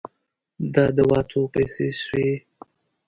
[0.73, 2.29] د دوا څو پیسې سوې؟